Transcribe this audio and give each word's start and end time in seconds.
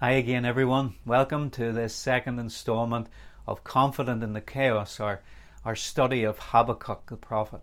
Hi 0.00 0.12
again, 0.12 0.44
everyone. 0.44 0.94
Welcome 1.04 1.50
to 1.50 1.72
this 1.72 1.92
second 1.92 2.38
installment 2.38 3.08
of 3.48 3.64
Confident 3.64 4.22
in 4.22 4.32
the 4.32 4.40
Chaos, 4.40 5.00
our, 5.00 5.22
our 5.64 5.74
study 5.74 6.22
of 6.22 6.38
Habakkuk 6.38 7.06
the 7.06 7.16
prophet. 7.16 7.62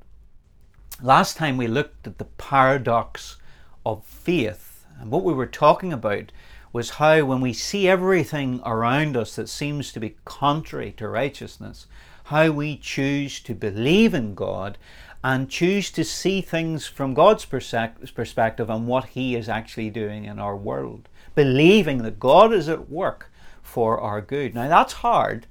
Last 1.02 1.38
time 1.38 1.56
we 1.56 1.68
looked 1.68 2.06
at 2.08 2.18
the 2.18 2.26
paradox 2.26 3.38
of 3.86 4.04
faith, 4.06 4.86
and 5.00 5.12
what 5.12 5.24
we 5.24 5.34
were 5.34 5.46
talking 5.46 5.94
about 5.94 6.34
was 6.74 6.90
how 6.90 7.24
when 7.24 7.40
we 7.40 7.54
see 7.54 7.88
everything 7.88 8.60
around 8.66 9.16
us 9.16 9.38
that 9.38 9.48
seems 9.48 9.94
to 9.94 10.02
be 10.02 10.18
contrary 10.26 10.92
to 10.98 11.08
righteousness, 11.08 11.88
how 12.26 12.52
we 12.52 12.76
choose 12.76 13.40
to 13.40 13.56
believe 13.56 14.14
in 14.14 14.36
God 14.36 14.78
and 15.24 15.50
choose 15.50 15.90
to 15.92 16.04
see 16.04 16.42
things 16.42 16.86
from 16.86 17.14
God's 17.14 17.46
perspective 17.46 18.70
and 18.70 18.88
what 18.88 19.06
He 19.06 19.38
is 19.38 19.48
actually 19.48 19.90
doing 19.90 20.26
in 20.26 20.38
our 20.38 20.58
world 20.58 21.08
believing 21.36 22.00
that 22.00 22.20
God 22.20 22.54
is 22.54 22.68
at 22.68 22.90
work 22.90 23.32
for 23.62 24.00
our 24.00 24.22
good. 24.22 24.56
Now, 24.56 24.68
that's 24.68 24.94
hard 24.94 25.48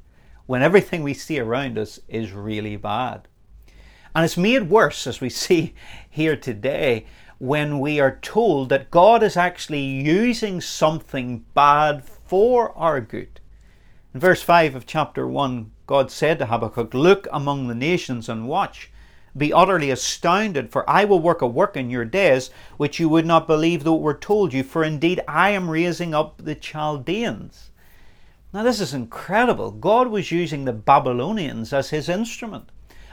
when 0.47 0.63
everything 0.63 1.03
we 1.03 1.15
see 1.15 1.39
around 1.39 1.79
us 1.79 2.01
is 2.09 2.33
really 2.33 2.77
bad. 2.77 3.29
And 4.15 4.25
it's 4.25 4.37
made 4.37 4.71
worse, 4.71 5.07
as 5.07 5.21
we 5.21 5.29
see 5.31 5.75
here 6.09 6.37
today, 6.37 7.07
when 7.39 7.81
we 7.81 8.01
are 8.01 8.19
told 8.23 8.69
that 8.69 8.91
God 8.91 9.23
is 9.23 9.37
actually 9.37 9.83
using 9.83 10.61
something 10.61 11.45
bad 11.55 12.05
for 12.05 12.77
our 12.77 13.01
good. 13.01 13.41
In 14.15 14.21
verse 14.21 14.43
5 14.43 14.77
of 14.77 14.87
chapter 14.87 15.27
1, 15.27 15.71
God 15.87 16.11
said 16.11 16.39
to 16.39 16.47
Habakkuk, 16.47 16.95
Look 16.95 17.27
among 17.33 17.69
the 17.69 17.75
nations 17.75 18.29
and 18.29 18.49
watch 18.49 18.91
be 19.37 19.53
utterly 19.53 19.91
astounded, 19.91 20.71
for 20.71 20.89
I 20.89 21.05
will 21.05 21.19
work 21.19 21.43
a 21.43 21.47
work 21.47 21.77
in 21.77 21.91
your 21.91 22.05
days 22.05 22.51
which 22.77 23.01
you 23.01 23.09
would 23.09 23.27
not 23.27 23.47
believe 23.47 23.83
though 23.83 23.97
it 23.97 24.01
were 24.01 24.15
told 24.15 24.53
you, 24.53 24.63
for 24.63 24.85
indeed 24.85 25.21
I 25.27 25.51
am 25.51 25.69
raising 25.69 26.15
up 26.15 26.39
the 26.39 26.55
Chaldeans. 26.55 27.71
Now, 28.53 28.63
this 28.63 28.81
is 28.81 28.95
incredible. 28.95 29.73
God 29.73 30.09
was 30.09 30.31
using 30.31 30.65
the 30.65 30.73
Babylonians 30.73 31.73
as 31.73 31.91
his 31.91 32.09
instrument. 32.09 32.69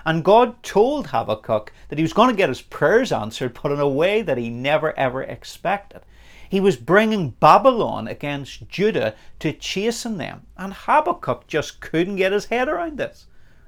And 0.06 0.24
God 0.24 0.62
told 0.62 1.08
Habakkuk 1.08 1.74
that 1.90 1.98
he 1.98 2.04
was 2.04 2.14
going 2.14 2.30
to 2.30 2.36
get 2.36 2.50
his 2.50 2.62
prayers 2.62 3.12
answered, 3.12 3.58
but 3.62 3.72
in 3.72 3.80
a 3.80 3.88
way 3.88 4.22
that 4.22 4.38
he 4.38 4.50
never 4.50 4.98
ever 4.98 5.24
expected. 5.24 6.02
He 6.48 6.60
was 6.60 6.76
bringing 6.76 7.32
Babylon 7.32 8.08
against 8.08 8.68
Judah 8.68 9.16
to 9.40 9.54
chasten 9.54 10.18
them, 10.18 10.46
and 10.58 10.74
Habakkuk 10.74 11.48
just 11.48 11.80
couldn't 11.82 12.18
get 12.18 12.34
his 12.34 12.46
head 12.46 12.68
around 12.68 12.98
this. 12.98 13.26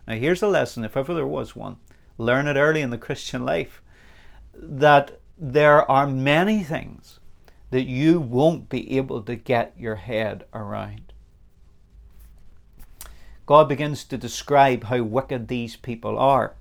Now, 0.08 0.16
here's 0.16 0.44
a 0.44 0.48
lesson, 0.48 0.84
if 0.84 0.98
ever 0.98 1.14
there 1.14 1.26
was 1.26 1.56
one 1.56 1.78
learn 2.18 2.48
it 2.48 2.58
early 2.58 2.82
in 2.82 2.90
the 2.90 2.98
Christian 2.98 3.46
life, 3.46 3.82
that 4.56 5.20
there 5.38 5.90
are 5.90 6.08
many 6.08 6.64
things 6.64 7.20
that 7.72 7.84
you 7.84 8.20
won't 8.20 8.70
be 8.70 8.98
able 8.98 9.22
to 9.24 9.36
get 9.36 9.74
your 9.78 9.96
head 9.96 10.46
around. 10.54 11.12
God 13.46 13.68
begins 13.68 14.04
to 14.06 14.18
describe 14.18 14.86
how 14.86 15.02
wicked 15.02 15.48
these 15.48 15.76
people 15.76 16.18
are. 16.18 16.54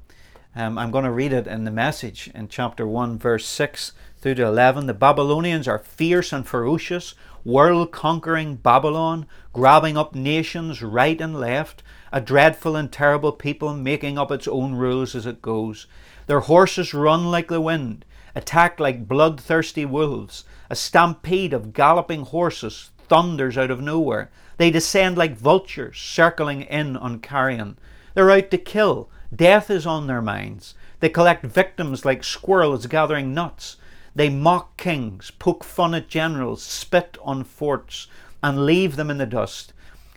Um, 0.55 0.77
I'm 0.79 0.91
going 0.91 1.05
to 1.05 1.11
read 1.11 1.33
it 1.33 1.47
in 1.47 1.65
the 1.65 1.71
message 1.71 2.31
in 2.35 2.49
chapter 2.49 2.87
1, 2.87 3.19
verse 3.19 3.47
6 3.47 3.93
through 4.19 4.35
to 4.35 4.47
11. 4.47 4.87
The 4.87 4.95
Babylonians 4.95 5.69
are 5.69 5.79
fierce 5.79 6.33
and 6.33 6.47
ferocious, 6.47 7.15
world 7.45 7.93
conquering 7.93 8.57
Babylon, 8.57 9.27
grabbing 9.53 9.97
up 9.97 10.15
nations 10.15 10.83
right 10.83 11.21
and 11.21 11.39
left, 11.39 11.83
a 12.13 12.21
dreadful 12.21 12.77
and 12.77 12.93
terrible 12.93 13.33
people 13.33 13.75
making 13.75 14.19
up 14.19 14.31
its 14.31 14.47
own 14.47 14.75
rules 14.75 15.15
as 15.15 15.27
it 15.27 15.41
goes. 15.41 15.87
Their 16.27 16.41
horses 16.41 16.93
run 16.93 17.31
like 17.31 17.49
the 17.49 17.61
wind, 17.61 18.05
attack 18.35 18.79
like 18.79 19.09
bloodthirsty 19.09 19.85
wolves. 19.85 20.45
A 20.71 20.77
stampede 20.77 21.53
of 21.53 21.73
galloping 21.73 22.23
horses 22.23 22.91
thunders 23.09 23.59
out 23.59 23.71
of 23.71 23.81
nowhere. 23.81 24.31
They 24.57 24.71
descend 24.71 25.19
like 25.19 25.37
vultures, 25.37 25.99
circling 25.99 26.63
in 26.63 26.97
on 26.97 27.21
carrion. 27.21 27.79
They're 28.15 28.31
out 28.31 28.51
to 28.51 28.59
kill. 28.59 29.11
Death 29.35 29.71
is 29.71 29.87
on 29.87 30.07
their 30.07 30.23
minds. 30.23 30.75
They 31.01 31.09
collect 31.09 31.45
victims 31.45 32.05
like 32.05 32.25
squirrels 32.25 32.87
gathering 32.87 33.35
nuts. 33.35 33.77
They 34.15 34.29
mock 34.29 34.77
kings, 34.77 35.31
poke 35.31 35.65
fun 35.65 35.95
at 35.95 36.09
generals, 36.09 36.63
spit 36.63 37.17
on 37.23 37.45
forts, 37.45 38.07
and 38.43 38.67
leave 38.67 38.97
them 38.97 39.11
in 39.11 39.19
the 39.19 39.27
dust. 39.27 39.73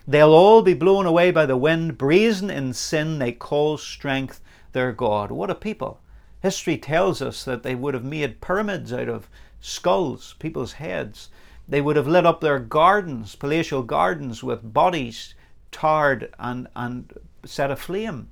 They'll 0.08 0.32
all 0.32 0.62
be 0.62 0.74
blown 0.74 1.04
away 1.04 1.30
by 1.32 1.46
the 1.46 1.56
wind. 1.56 1.98
Brazen 1.98 2.48
in 2.50 2.72
sin, 2.72 3.18
they 3.18 3.32
call 3.32 3.76
strength 3.76 4.40
their 4.72 4.92
God. 4.92 5.30
What 5.30 5.50
a 5.50 5.54
people. 5.54 6.00
History 6.40 6.78
tells 6.78 7.20
us 7.20 7.44
that 7.44 7.64
they 7.64 7.74
would 7.74 7.94
have 7.94 8.04
made 8.04 8.40
pyramids 8.40 8.92
out 8.92 9.08
of 9.08 9.28
skulls, 9.60 10.36
people's 10.38 10.74
heads. 10.74 11.28
They 11.68 11.80
would 11.80 11.96
have 11.96 12.06
lit 12.06 12.24
up 12.24 12.40
their 12.40 12.60
gardens, 12.60 13.34
palatial 13.34 13.82
gardens, 13.82 14.44
with 14.44 14.72
bodies 14.72 15.34
tarred 15.72 16.32
and, 16.38 16.68
and 16.76 17.12
set 17.44 17.72
aflame. 17.72 18.28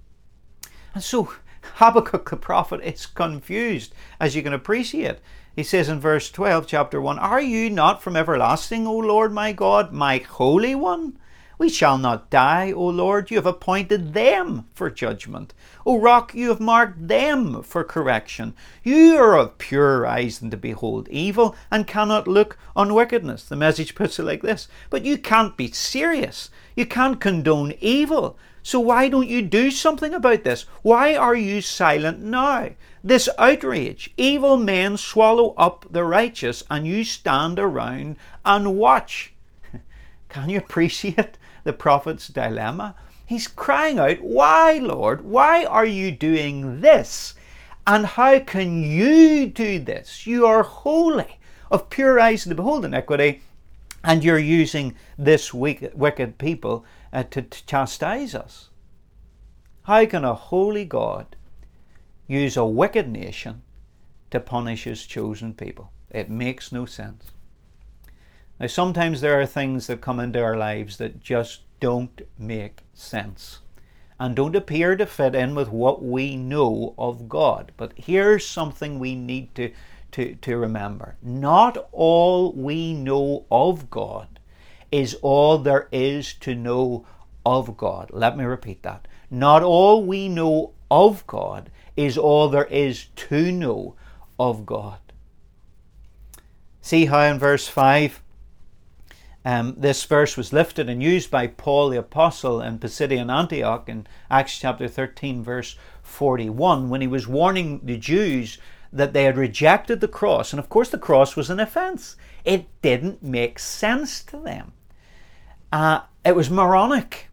And 0.95 1.03
so 1.03 1.33
Habakkuk 1.75 2.31
the 2.31 2.37
prophet 2.37 2.81
is 2.85 3.07
confused, 3.07 3.93
as 4.21 4.37
you 4.37 4.43
can 4.43 4.53
appreciate. 4.53 5.19
He 5.57 5.65
says 5.65 5.89
in 5.89 5.99
verse 5.99 6.31
12, 6.31 6.69
chapter 6.69 7.01
1 7.01 7.19
Are 7.19 7.41
you 7.41 7.69
not 7.69 8.03
from 8.03 8.17
everlasting, 8.17 8.87
O 8.87 8.97
Lord 8.97 9.33
my 9.33 9.53
God, 9.53 9.93
my 9.93 10.19
Holy 10.19 10.75
One? 10.75 11.19
We 11.57 11.69
shall 11.69 11.99
not 11.99 12.31
die, 12.31 12.73
O 12.73 12.87
Lord. 12.87 13.31
You 13.31 13.37
have 13.37 13.47
appointed 13.47 14.13
them 14.13 14.67
for 14.75 14.91
judgment. 14.91 15.55
O 15.87 16.01
Rock, 16.01 16.35
you 16.35 16.49
have 16.49 16.59
marked 16.59 17.07
them 17.07 17.63
for 17.63 17.85
correction. 17.85 18.55
You 18.83 19.17
are 19.19 19.39
of 19.39 19.59
purer 19.59 20.05
eyes 20.05 20.41
than 20.41 20.51
to 20.51 20.57
behold 20.57 21.09
evil, 21.11 21.55
and 21.71 21.87
cannot 21.87 22.27
look 22.27 22.59
on 22.75 22.93
wickedness. 22.93 23.45
The 23.45 23.55
message 23.55 23.95
puts 23.95 24.19
it 24.19 24.25
like 24.25 24.43
this 24.43 24.67
But 24.91 25.05
you 25.05 25.17
can't 25.17 25.57
be 25.57 25.71
serious. 25.71 26.51
You 26.75 26.87
can't 26.87 27.21
condone 27.21 27.75
evil. 27.81 28.37
So 28.65 28.81
why 28.81 29.09
don't 29.09 29.29
you 29.29 29.43
do 29.43 29.71
something 29.71 30.15
about 30.15 30.43
this? 30.43 30.63
Why 30.83 31.15
are 31.15 31.37
you 31.37 31.61
silent 31.61 32.21
now? 32.21 32.71
This 33.05 33.29
outrage. 33.39 34.11
Evil 34.17 34.57
men 34.57 34.97
swallow 34.97 35.55
up 35.59 35.87
the 35.91 36.03
righteous, 36.03 36.65
and 36.71 36.87
you 36.87 37.05
stand 37.05 37.59
around 37.59 38.17
and 38.45 38.77
watch. 38.77 39.35
Can 40.31 40.49
you 40.49 40.59
appreciate 40.59 41.37
the 41.65 41.73
prophet's 41.73 42.29
dilemma? 42.29 42.95
He's 43.27 43.49
crying 43.49 43.99
out, 43.99 44.21
Why, 44.21 44.79
Lord? 44.79 45.25
Why 45.25 45.65
are 45.65 45.87
you 45.87 46.13
doing 46.13 46.81
this? 46.81 47.35
And 47.87 48.07
how 48.07 48.39
can 48.41 48.83
you 48.83 49.47
do 49.47 49.79
this? 49.79 50.27
You 50.27 50.47
are 50.47 50.63
holy, 50.63 51.39
of 51.71 51.91
pure 51.91 52.21
eyes 52.21 52.45
to 52.45 52.55
behold 52.55 52.85
iniquity, 52.85 53.43
and 54.03 54.23
you're 54.23 54.39
using 54.39 54.95
this 55.19 55.53
wicked 55.53 56.39
people 56.39 56.85
uh, 57.13 57.25
to, 57.25 57.43
to 57.43 57.67
chastise 57.67 58.35
us. 58.35 58.71
How 59.85 60.07
can 60.07 60.25
a 60.25 60.35
holy 60.35 60.85
God 60.85 61.37
use 62.27 62.57
a 62.57 62.65
wicked 62.65 63.09
nation 63.09 63.63
to 64.31 64.41
punish 64.41 64.85
his 64.85 65.07
chosen 65.07 65.53
people? 65.53 65.91
It 66.11 66.31
makes 66.31 66.73
no 66.73 66.87
sense. 66.87 67.33
Now, 68.61 68.69
sometimes 68.69 69.21
there 69.21 69.41
are 69.41 69.47
things 69.47 69.87
that 69.89 70.01
come 70.01 70.21
into 70.21 70.43
our 70.43 70.57
lives 70.57 70.97
that 70.99 71.21
just 71.21 71.63
don't 71.81 72.23
make 72.39 72.83
sense 72.95 73.61
and 74.19 74.37
don't 74.37 74.55
appear 74.57 74.97
to 74.97 75.07
fit 75.07 75.35
in 75.35 75.55
with 75.55 75.69
what 75.69 76.03
we 76.03 76.37
know 76.37 76.95
of 76.97 77.29
God. 77.29 77.73
But 77.77 77.93
here's 77.97 78.47
something 78.47 78.99
we 78.99 79.15
need 79.15 79.55
to, 79.57 79.73
to, 80.13 80.35
to 80.37 80.57
remember 80.57 81.17
not 81.21 81.89
all 81.93 82.53
we 82.53 82.95
know 82.95 83.45
of 83.51 83.91
God 83.91 84.41
is 84.93 85.15
all 85.23 85.59
there 85.59 85.89
is 85.91 86.33
to 86.35 86.55
know 86.55 87.05
of 87.45 87.77
God. 87.77 88.11
Let 88.13 88.39
me 88.39 88.45
repeat 88.45 88.83
that. 88.85 89.09
Not 89.31 89.63
all 89.63 90.05
we 90.05 90.29
know 90.29 90.73
of 90.91 91.27
God 91.27 91.71
is 91.97 92.17
all 92.17 92.49
there 92.49 92.67
is 92.67 93.07
to 93.17 93.51
know 93.51 93.97
of 94.39 94.65
God. 94.65 94.99
See 96.81 97.07
how 97.07 97.23
in 97.23 97.39
verse 97.39 97.67
5 97.67 98.23
um, 99.45 99.75
this 99.77 100.05
verse 100.05 100.37
was 100.37 100.53
lifted 100.53 100.89
and 100.89 101.03
used 101.03 101.31
by 101.31 101.47
Paul 101.47 101.91
the 101.91 101.99
Apostle 101.99 102.63
in 102.63 102.79
Pisidian 102.79 103.31
Antioch 103.31 103.89
in 103.89 104.07
Acts 104.31 104.59
chapter 104.59 104.89
13, 104.89 105.43
verse 105.43 105.77
41, 106.03 106.89
when 106.89 107.01
he 107.01 107.07
was 107.07 107.29
warning 107.29 107.81
the 107.83 107.99
Jews 107.99 108.59
that 108.93 109.13
they 109.13 109.25
had 109.25 109.37
rejected 109.37 110.01
the 110.01 110.09
cross. 110.09 110.53
And 110.53 110.61
of 110.61 110.69
course, 110.69 110.89
the 110.89 110.99
cross 110.99 111.37
was 111.37 111.51
an 111.51 111.61
offense, 111.61 112.17
it 112.45 112.67
didn't 112.81 113.23
make 113.23 113.59
sense 113.59 114.23
to 114.25 114.39
them. 114.39 114.73
Uh, 115.73 116.01
it 116.25 116.37
was 116.37 116.49
moronic 116.49 117.29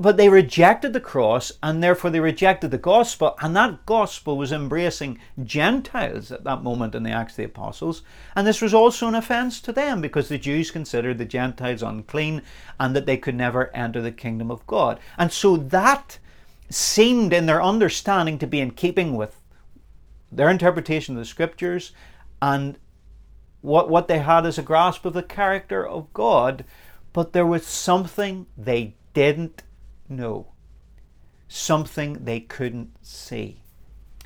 but 0.00 0.16
they 0.16 0.28
rejected 0.28 0.92
the 0.92 1.00
cross 1.00 1.52
and 1.62 1.82
therefore 1.82 2.10
they 2.10 2.20
rejected 2.20 2.70
the 2.70 2.78
gospel 2.78 3.36
and 3.40 3.56
that 3.56 3.84
gospel 3.84 4.36
was 4.36 4.52
embracing 4.52 5.18
gentiles 5.42 6.30
at 6.30 6.44
that 6.44 6.62
moment 6.62 6.94
in 6.94 7.02
the 7.02 7.10
acts 7.10 7.32
of 7.32 7.38
the 7.38 7.44
apostles 7.44 8.02
and 8.36 8.46
this 8.46 8.62
was 8.62 8.72
also 8.72 9.08
an 9.08 9.14
offense 9.14 9.60
to 9.60 9.72
them 9.72 10.00
because 10.00 10.28
the 10.28 10.38
jews 10.38 10.70
considered 10.70 11.18
the 11.18 11.24
gentiles 11.24 11.82
unclean 11.82 12.42
and 12.78 12.94
that 12.94 13.06
they 13.06 13.16
could 13.16 13.34
never 13.34 13.74
enter 13.74 14.00
the 14.00 14.12
kingdom 14.12 14.50
of 14.50 14.66
god. 14.66 15.00
And 15.16 15.32
so 15.32 15.56
that 15.56 16.18
seemed 16.70 17.32
in 17.32 17.46
their 17.46 17.62
understanding 17.62 18.38
to 18.38 18.46
be 18.46 18.60
in 18.60 18.72
keeping 18.72 19.16
with 19.16 19.40
their 20.30 20.50
interpretation 20.50 21.16
of 21.16 21.20
the 21.20 21.24
scriptures 21.24 21.92
and 22.42 22.78
what, 23.60 23.88
what 23.88 24.06
they 24.06 24.18
had 24.18 24.46
as 24.46 24.58
a 24.58 24.62
grasp 24.62 25.04
of 25.04 25.14
the 25.14 25.22
character 25.22 25.86
of 25.86 26.12
God, 26.12 26.64
but 27.12 27.32
there 27.32 27.46
was 27.46 27.66
something 27.66 28.46
they 28.56 28.94
didn't 29.14 29.62
know, 30.08 30.52
something 31.48 32.24
they 32.24 32.40
couldn't 32.40 33.04
see. 33.04 33.62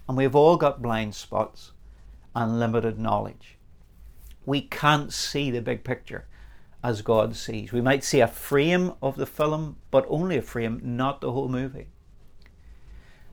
And 0.08 0.16
we've 0.16 0.34
all 0.34 0.56
got 0.56 0.82
blind 0.82 1.14
spots 1.14 1.72
and 2.34 2.58
limited 2.58 2.98
knowledge. 2.98 3.58
We 4.44 4.62
can't 4.62 5.12
see 5.12 5.50
the 5.50 5.62
big 5.62 5.84
picture 5.84 6.26
as 6.82 7.02
God 7.02 7.36
sees. 7.36 7.72
We 7.72 7.80
might 7.80 8.02
see 8.02 8.20
a 8.20 8.26
frame 8.26 8.92
of 9.00 9.16
the 9.16 9.26
film, 9.26 9.76
but 9.90 10.04
only 10.08 10.36
a 10.36 10.42
frame, 10.42 10.80
not 10.82 11.20
the 11.20 11.32
whole 11.32 11.48
movie. 11.48 11.88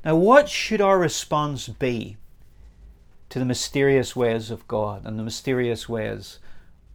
Now, 0.06 0.16
what 0.16 0.48
should 0.48 0.82
our 0.82 1.00
response 1.00 1.68
be 1.68 2.18
to 3.30 3.40
the 3.40 3.46
mysterious 3.46 4.16
ways 4.16 4.52
of 4.52 4.68
God 4.68 5.06
and 5.06 5.18
the 5.18 5.24
mysterious 5.24 5.90
ways 5.90 6.40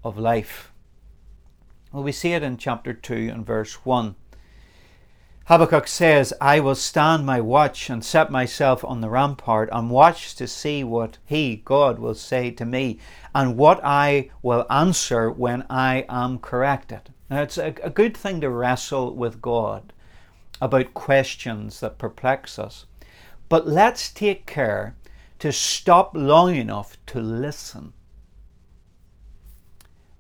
of 0.03 0.17
life? 0.17 0.73
Well, 1.93 2.03
we 2.03 2.13
see 2.13 2.33
it 2.33 2.43
in 2.43 2.57
chapter 2.57 2.93
2 2.93 3.31
and 3.33 3.45
verse 3.45 3.85
1. 3.85 4.15
Habakkuk 5.47 5.87
says, 5.87 6.33
I 6.41 6.59
will 6.61 6.75
stand 6.75 7.27
my 7.27 7.39
watch 7.39 7.91
and 7.91 8.03
set 8.03 8.31
myself 8.31 8.83
on 8.83 9.03
the 9.03 9.11
rampart 9.11 9.69
and 9.73 9.91
watch 9.91 10.35
to 10.37 10.47
see 10.47 10.83
what 10.83 11.19
he, 11.27 11.57
God, 11.57 11.99
will 11.99 12.15
say 12.15 12.51
to 12.53 12.65
me 12.65 12.99
and 13.35 13.59
what 13.59 13.79
I 13.85 14.31
will 14.41 14.65
answer 14.71 15.31
when 15.31 15.67
I 15.69 16.07
am 16.09 16.39
corrected. 16.39 17.13
Now, 17.29 17.43
it's 17.43 17.59
a, 17.59 17.75
a 17.83 17.91
good 17.91 18.17
thing 18.17 18.41
to 18.41 18.49
wrestle 18.49 19.15
with 19.15 19.43
God 19.43 19.93
about 20.63 20.95
questions 20.95 21.81
that 21.81 21.99
perplex 21.99 22.59
us. 22.59 22.87
But 23.51 23.67
let's 23.67 24.11
take 24.11 24.47
care 24.47 24.97
to 25.41 25.53
stop 25.53 26.13
long 26.15 26.55
enough 26.55 26.97
to 27.07 27.21
listen. 27.21 27.93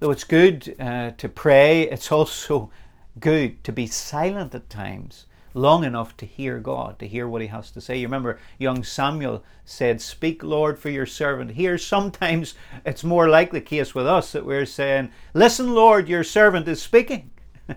Though 0.00 0.10
it's 0.10 0.24
good 0.24 0.76
uh, 0.78 1.12
to 1.12 1.28
pray, 1.30 1.88
it's 1.88 2.12
also 2.12 2.70
good 3.18 3.62
to 3.64 3.72
be 3.72 3.86
silent 3.86 4.54
at 4.54 4.68
times, 4.68 5.26
long 5.52 5.84
enough 5.84 6.16
to 6.16 6.26
hear 6.26 6.58
God, 6.58 6.98
to 6.98 7.06
hear 7.06 7.28
what 7.28 7.42
He 7.42 7.48
has 7.48 7.70
to 7.72 7.80
say. 7.80 7.98
You 7.98 8.06
remember 8.06 8.38
young 8.58 8.82
Samuel 8.82 9.44
said, 9.64 10.00
Speak, 10.00 10.42
Lord, 10.42 10.78
for 10.78 10.90
your 10.90 11.06
servant. 11.06 11.52
Here, 11.52 11.78
sometimes 11.78 12.54
it's 12.84 13.04
more 13.04 13.28
like 13.28 13.52
the 13.52 13.60
case 13.60 13.94
with 13.94 14.06
us 14.06 14.32
that 14.32 14.46
we're 14.46 14.66
saying, 14.66 15.10
Listen, 15.32 15.74
Lord, 15.74 16.08
your 16.08 16.24
servant 16.24 16.66
is 16.68 16.82
speaking. 16.82 17.30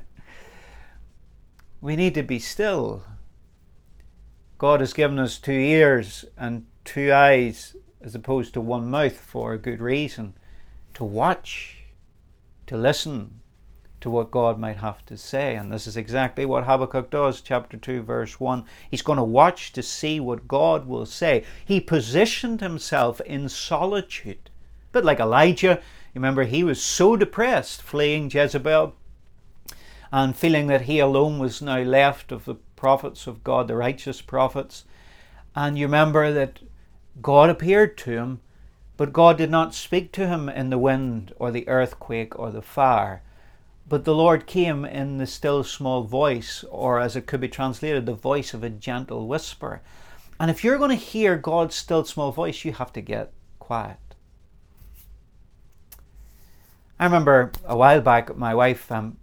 we 1.81 1.95
need 1.95 2.15
to 2.15 2.23
be 2.23 2.39
still. 2.39 3.03
God 4.57 4.79
has 4.79 4.93
given 4.93 5.19
us 5.19 5.37
two 5.37 5.51
ears 5.51 6.25
and 6.35 6.65
two 6.83 7.11
eyes 7.11 7.75
as 8.01 8.15
opposed 8.15 8.53
to 8.53 8.61
one 8.61 8.89
mouth 8.89 9.17
for 9.17 9.53
a 9.53 9.59
good 9.59 9.81
reason 9.81 10.33
to 10.95 11.03
watch, 11.03 11.83
to 12.65 12.75
listen, 12.75 13.41
to 14.01 14.09
what 14.09 14.31
God 14.31 14.59
might 14.59 14.77
have 14.77 15.05
to 15.07 15.17
say. 15.17 15.55
And 15.55 15.71
this 15.71 15.87
is 15.87 15.97
exactly 15.97 16.45
what 16.45 16.65
Habakkuk 16.65 17.09
does, 17.09 17.41
chapter 17.41 17.77
2, 17.77 18.03
verse 18.03 18.39
1. 18.39 18.63
He's 18.89 19.01
going 19.01 19.17
to 19.17 19.23
watch 19.23 19.73
to 19.73 19.81
see 19.81 20.19
what 20.19 20.47
God 20.47 20.87
will 20.87 21.05
say. 21.05 21.43
He 21.65 21.79
positioned 21.79 22.61
himself 22.61 23.19
in 23.21 23.49
solitude. 23.49 24.49
A 24.89 24.93
bit 24.93 25.05
like 25.05 25.19
Elijah. 25.19 25.81
Remember, 26.13 26.43
he 26.43 26.63
was 26.63 26.81
so 26.81 27.15
depressed 27.15 27.81
fleeing 27.81 28.29
Jezebel 28.29 28.93
and 30.11 30.35
feeling 30.35 30.67
that 30.67 30.81
he 30.83 30.99
alone 30.99 31.39
was 31.39 31.61
now 31.61 31.79
left 31.79 32.31
of 32.31 32.45
the 32.45 32.55
prophets 32.75 33.27
of 33.27 33.43
God, 33.43 33.67
the 33.67 33.75
righteous 33.75 34.21
prophets. 34.21 34.85
And 35.55 35.77
you 35.77 35.85
remember 35.85 36.31
that 36.31 36.59
God 37.21 37.49
appeared 37.49 37.97
to 37.99 38.11
him, 38.11 38.41
but 38.95 39.13
God 39.13 39.37
did 39.37 39.51
not 39.51 39.73
speak 39.75 40.11
to 40.13 40.27
him 40.27 40.49
in 40.49 40.69
the 40.69 40.77
wind 40.77 41.33
or 41.37 41.51
the 41.51 41.67
earthquake 41.67 42.37
or 42.37 42.51
the 42.51 42.61
fire. 42.61 43.21
But 43.89 44.03
the 44.03 44.15
Lord 44.15 44.47
came 44.47 44.83
in 44.83 45.17
the 45.17 45.27
still 45.27 45.63
small 45.63 46.03
voice, 46.03 46.63
or 46.69 46.99
as 46.99 47.15
it 47.15 47.25
could 47.25 47.39
be 47.39 47.47
translated, 47.47 48.05
the 48.05 48.13
voice 48.13 48.53
of 48.53 48.63
a 48.63 48.69
gentle 48.69 49.27
whisper. 49.27 49.81
And 50.39 50.51
if 50.51 50.63
you're 50.63 50.77
going 50.77 50.89
to 50.89 50.95
hear 50.95 51.37
God's 51.37 51.75
still 51.75 52.03
small 52.03 52.31
voice, 52.31 52.65
you 52.65 52.73
have 52.73 52.91
to 52.93 53.01
get 53.01 53.31
quiet. 53.59 53.97
I 56.99 57.05
remember 57.05 57.51
a 57.63 57.77
while 57.77 58.01
back, 58.01 58.35
my 58.35 58.53
wife 58.53 58.91
um, 58.91 59.17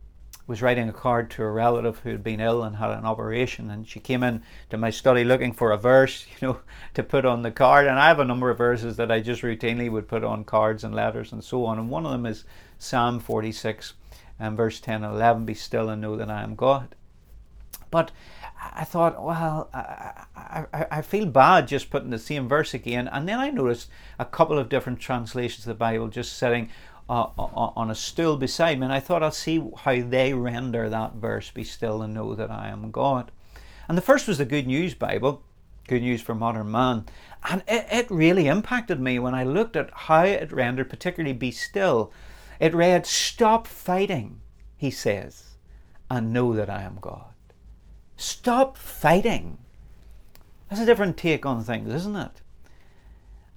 was 0.46 0.62
writing 0.62 0.88
a 0.88 0.93
card 0.93 1.31
to 1.32 1.43
a 1.43 1.50
relative 1.50 1.99
who 1.99 2.10
had 2.10 2.22
been 2.22 2.40
ill 2.40 2.62
and 2.62 2.76
had 2.76 2.90
an 2.90 3.05
operation, 3.05 3.70
and 3.70 3.87
she 3.87 4.00
came 4.00 4.22
in 4.22 4.43
to 4.70 4.78
my 4.78 4.90
study 4.90 5.25
looking 5.25 5.52
for 5.52 5.72
a 5.72 5.76
verse, 5.76 6.25
you 6.40 6.49
know, 6.49 6.58
to 6.94 7.02
put 7.02 7.26
on 7.26 7.43
the 7.43 7.50
card. 7.50 7.87
And 7.87 7.99
I 7.99 8.08
have 8.08 8.20
a 8.20 8.25
number 8.25 8.49
of 8.49 8.58
verses 8.58 8.96
that 8.96 9.12
I 9.12 9.20
just 9.20 9.43
routinely 9.43 9.90
would 9.90 10.08
put 10.08 10.25
on 10.25 10.44
cards 10.44 10.84
and 10.84 10.94
letters 10.94 11.32
and 11.32 11.44
so 11.44 11.67
on. 11.67 11.78
And 11.78 11.90
one 11.90 12.06
of 12.06 12.12
them 12.12 12.25
is 12.25 12.44
Psalm 12.78 13.20
46 13.20 13.93
and 14.44 14.56
verse 14.56 14.81
10 14.81 15.02
and 15.05 15.14
11 15.14 15.44
be 15.44 15.55
still 15.55 15.88
and 15.88 16.02
know 16.02 16.17
that 16.17 16.31
I 16.31 16.43
am 16.43 16.55
God. 16.55 16.94
But 17.91 18.11
I 18.73 18.85
thought, 18.85 19.23
well, 19.23 19.69
I, 19.73 20.25
I, 20.73 20.87
I, 20.91 21.02
feel 21.02 21.26
bad 21.26 21.69
just 21.69 21.91
putting 21.91 22.11
the 22.11 22.19
same 22.19 22.49
verse 22.49 22.75
again. 22.75 23.08
And 23.08 23.29
then 23.29 23.38
I 23.38 23.50
noticed 23.50 23.91
a 24.19 24.25
couple 24.25 24.58
of 24.58 24.69
different 24.69 25.00
translations 25.00 25.67
of 25.67 25.69
the 25.70 25.75
Bible 25.75 26.08
just 26.08 26.37
sitting 26.37 26.70
uh, 27.08 27.26
on 27.37 27.91
a 27.91 27.94
stool 27.94 28.37
beside 28.37 28.79
me. 28.79 28.87
And 28.87 28.93
I 28.93 29.00
thought 29.00 29.23
I'll 29.23 29.31
see 29.31 29.62
how 29.79 30.00
they 30.00 30.32
render 30.32 30.88
that 30.88 31.14
verse 31.14 31.50
be 31.50 31.64
still 31.64 32.02
and 32.02 32.14
know 32.14 32.35
that 32.35 32.50
I 32.50 32.69
am 32.69 32.91
God. 32.91 33.31
And 33.88 33.99
the 33.99 34.02
first 34.02 34.26
was 34.26 34.38
the 34.38 34.44
Good 34.44 34.67
News 34.67 34.94
Bible, 34.94 35.43
Good 35.87 36.02
News 36.02 36.23
for 36.23 36.35
Modern 36.35 36.70
Man. 36.70 37.05
And 37.49 37.62
it, 37.69 37.87
it 37.91 38.11
really 38.11 38.46
impacted 38.46 38.99
me 38.99 39.19
when 39.19 39.35
I 39.35 39.44
looked 39.44 39.76
at 39.76 39.91
how 39.93 40.25
it 40.25 40.52
rendered, 40.52 40.88
particularly 40.88 41.35
be 41.35 41.50
still 41.50 42.11
it 42.60 42.74
read, 42.74 43.06
Stop 43.06 43.66
fighting, 43.66 44.40
he 44.76 44.90
says, 44.90 45.56
and 46.10 46.32
know 46.32 46.54
that 46.54 46.70
I 46.70 46.82
am 46.82 46.98
God. 47.00 47.34
Stop 48.16 48.76
fighting. 48.76 49.58
That's 50.68 50.80
a 50.80 50.86
different 50.86 51.16
take 51.16 51.44
on 51.44 51.62
things, 51.64 51.92
isn't 51.92 52.16
it? 52.16 52.40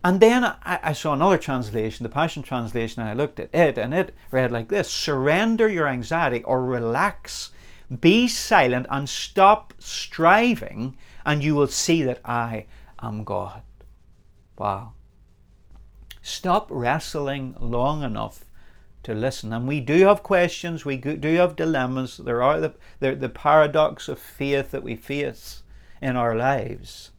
And 0.04 0.20
then 0.20 0.46
I, 0.46 0.80
I, 0.84 0.94
saw 0.94 1.14
another 1.14 1.38
translation, 1.38 2.04
the 2.04 2.10
Passion 2.10 2.44
Translation, 2.44 3.02
and 3.02 3.10
I 3.10 3.14
looked 3.14 3.40
at 3.40 3.54
it, 3.54 3.78
and 3.78 3.94
it 3.94 4.14
read 4.32 4.52
like 4.52 4.70
this 4.70 4.90
Surrender 4.90 5.68
your 5.68 5.88
anxiety 5.88 6.44
or 6.44 6.64
relax, 6.64 7.52
be 8.00 8.28
silent, 8.28 8.86
and 8.90 9.10
stop 9.10 9.74
striving, 9.80 10.96
and 11.26 11.44
you 11.44 11.56
will 11.56 11.68
see 11.68 12.04
that 12.04 12.22
I 12.24 12.68
am 13.02 13.24
God. 13.24 13.64
Wow. 14.58 14.94
Stop 16.22 16.68
wrestling 16.70 17.56
long 17.60 18.04
enough 18.04 18.46
to 19.08 19.16
listen. 19.16 19.54
And 19.54 19.66
we 19.66 19.80
do 19.80 20.06
have 20.06 20.22
questions, 20.22 20.84
we 20.84 20.98
do 20.98 21.36
have 21.36 21.56
dilemmas. 21.56 22.18
There 22.18 22.44
are 22.44 22.60
the, 22.60 22.74
the, 23.00 23.16
the 23.16 23.30
paradox 23.30 24.10
of 24.10 24.20
faith 24.20 24.72
that 24.72 24.84
we 24.84 24.98
face 24.98 25.64
in 26.02 26.18
our 26.18 26.36
lives. 26.36 27.12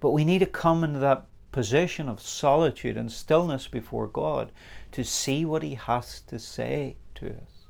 But 0.00 0.10
we 0.10 0.22
need 0.22 0.40
to 0.40 0.46
come 0.46 0.84
into 0.84 0.98
that 0.98 1.24
position 1.50 2.10
of 2.10 2.20
solitude 2.20 2.98
and 2.98 3.10
stillness 3.10 3.68
before 3.68 4.06
God 4.06 4.52
to 4.92 5.02
see 5.02 5.46
what 5.46 5.62
He 5.62 5.76
has 5.76 6.20
to 6.26 6.38
say 6.38 6.96
to 7.14 7.28
us. 7.28 7.68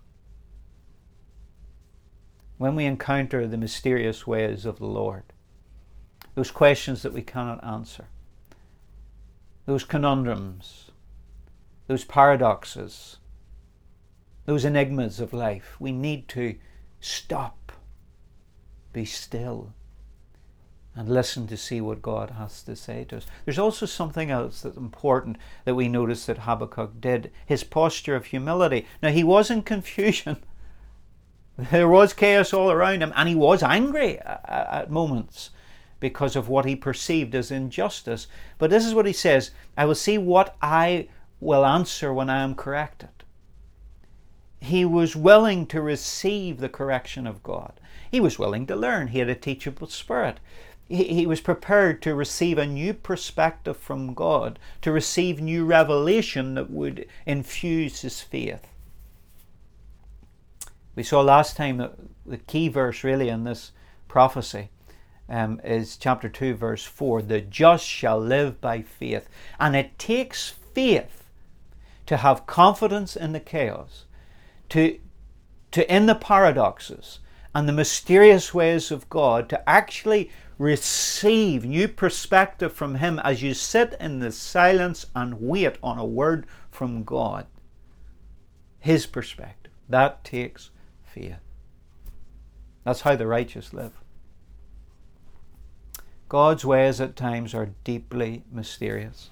When 2.58 2.74
we 2.74 2.86
encounter 2.86 3.46
the 3.46 3.56
mysterious 3.56 4.26
ways 4.26 4.66
of 4.66 4.80
the 4.80 4.86
Lord, 4.86 5.22
those 6.34 6.50
questions 6.50 7.02
that 7.02 7.12
we 7.12 7.22
cannot 7.22 7.62
answer, 7.64 8.08
those 9.64 9.84
conundrums, 9.84 10.85
those 11.86 12.04
paradoxes, 12.04 13.18
those 14.44 14.64
enigmas 14.64 15.20
of 15.20 15.32
life. 15.32 15.76
We 15.78 15.92
need 15.92 16.28
to 16.28 16.56
stop, 17.00 17.72
be 18.92 19.04
still, 19.04 19.72
and 20.94 21.08
listen 21.08 21.46
to 21.46 21.56
see 21.56 21.80
what 21.80 22.00
God 22.00 22.30
has 22.30 22.62
to 22.62 22.74
say 22.74 23.04
to 23.04 23.18
us. 23.18 23.26
There's 23.44 23.58
also 23.58 23.84
something 23.84 24.30
else 24.30 24.62
that's 24.62 24.78
important 24.78 25.36
that 25.64 25.74
we 25.74 25.88
notice 25.88 26.26
that 26.26 26.38
Habakkuk 26.38 27.00
did 27.00 27.30
his 27.44 27.64
posture 27.64 28.16
of 28.16 28.26
humility. 28.26 28.86
Now, 29.02 29.10
he 29.10 29.22
was 29.22 29.50
in 29.50 29.62
confusion. 29.62 30.38
There 31.70 31.88
was 31.88 32.12
chaos 32.12 32.52
all 32.52 32.70
around 32.70 33.02
him, 33.02 33.14
and 33.16 33.30
he 33.30 33.34
was 33.34 33.62
angry 33.62 34.18
at 34.18 34.90
moments 34.90 35.48
because 36.00 36.36
of 36.36 36.50
what 36.50 36.66
he 36.66 36.76
perceived 36.76 37.34
as 37.34 37.50
injustice. 37.50 38.26
But 38.58 38.68
this 38.68 38.84
is 38.84 38.94
what 38.94 39.06
he 39.06 39.14
says 39.14 39.52
I 39.74 39.86
will 39.86 39.94
see 39.94 40.18
what 40.18 40.54
I 40.60 41.08
will 41.40 41.64
answer 41.64 42.12
when 42.12 42.30
I 42.30 42.42
am 42.42 42.54
corrected. 42.54 43.10
He 44.60 44.84
was 44.84 45.14
willing 45.14 45.66
to 45.66 45.80
receive 45.80 46.58
the 46.58 46.68
correction 46.68 47.26
of 47.26 47.42
God. 47.42 47.78
He 48.10 48.20
was 48.20 48.38
willing 48.38 48.66
to 48.66 48.76
learn. 48.76 49.08
He 49.08 49.18
had 49.18 49.28
a 49.28 49.34
teachable 49.34 49.88
spirit. 49.88 50.40
He, 50.88 51.04
he 51.04 51.26
was 51.26 51.40
prepared 51.40 52.00
to 52.02 52.14
receive 52.14 52.58
a 52.58 52.66
new 52.66 52.94
perspective 52.94 53.76
from 53.76 54.14
God, 54.14 54.58
to 54.82 54.92
receive 54.92 55.40
new 55.40 55.64
revelation 55.64 56.54
that 56.54 56.70
would 56.70 57.06
infuse 57.26 58.00
his 58.00 58.20
faith. 58.20 58.66
We 60.94 61.02
saw 61.02 61.20
last 61.20 61.56
time 61.56 61.76
that 61.76 61.94
the 62.24 62.38
key 62.38 62.68
verse 62.68 63.04
really 63.04 63.28
in 63.28 63.44
this 63.44 63.72
prophecy 64.08 64.70
um, 65.28 65.60
is 65.62 65.96
chapter 65.96 66.28
2, 66.28 66.54
verse 66.54 66.84
4 66.84 67.22
the 67.22 67.40
just 67.40 67.84
shall 67.84 68.18
live 68.18 68.60
by 68.60 68.82
faith. 68.82 69.28
And 69.60 69.76
it 69.76 69.98
takes 69.98 70.54
faith 70.74 71.25
to 72.06 72.18
have 72.18 72.46
confidence 72.46 73.16
in 73.16 73.32
the 73.32 73.40
chaos, 73.40 74.04
to, 74.70 74.98
to 75.72 75.94
in 75.94 76.06
the 76.06 76.14
paradoxes 76.14 77.18
and 77.54 77.68
the 77.68 77.72
mysterious 77.72 78.54
ways 78.54 78.90
of 78.90 79.08
God, 79.08 79.48
to 79.48 79.68
actually 79.68 80.30
receive 80.58 81.64
new 81.64 81.88
perspective 81.88 82.72
from 82.72 82.96
Him 82.96 83.18
as 83.20 83.42
you 83.42 83.54
sit 83.54 83.94
in 84.00 84.20
the 84.20 84.32
silence 84.32 85.06
and 85.14 85.40
wait 85.40 85.76
on 85.82 85.98
a 85.98 86.04
word 86.04 86.46
from 86.70 87.04
God. 87.04 87.46
His 88.78 89.06
perspective. 89.06 89.72
That 89.88 90.24
takes 90.24 90.70
faith. 91.02 91.36
That's 92.84 93.00
how 93.00 93.16
the 93.16 93.26
righteous 93.26 93.72
live. 93.72 93.92
God's 96.28 96.64
ways 96.64 97.00
at 97.00 97.16
times 97.16 97.54
are 97.54 97.70
deeply 97.84 98.44
mysterious. 98.50 99.30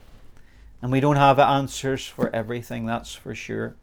And 0.85 0.93
we 0.93 1.01
don't 1.01 1.17
have 1.17 1.39
answers 1.39 2.07
for 2.07 2.29
everything, 2.37 2.85
that's 2.85 3.15
for 3.15 3.35
sure. 3.35 3.75